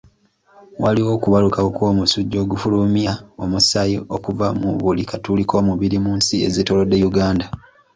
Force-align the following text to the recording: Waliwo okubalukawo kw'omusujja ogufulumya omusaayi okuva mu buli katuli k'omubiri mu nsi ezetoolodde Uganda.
Waliwo 0.81 1.11
okubalukawo 1.17 1.69
kw'omusujja 1.75 2.37
ogufulumya 2.45 3.13
omusaayi 3.43 3.95
okuva 4.15 4.47
mu 4.59 4.69
buli 4.79 5.03
katuli 5.09 5.43
k'omubiri 5.49 5.97
mu 6.05 6.11
nsi 6.19 6.35
ezetoolodde 6.47 6.97
Uganda. 7.09 7.45